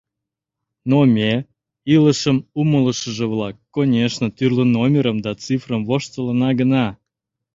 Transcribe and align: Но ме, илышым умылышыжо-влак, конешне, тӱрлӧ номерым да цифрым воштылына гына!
Но 0.89 0.97
ме, 1.15 1.31
илышым 1.95 2.37
умылышыжо-влак, 2.59 3.55
конешне, 3.75 4.27
тӱрлӧ 4.37 4.65
номерым 4.75 5.17
да 5.25 5.31
цифрым 5.43 5.81
воштылына 5.89 6.49
гына! 6.59 6.85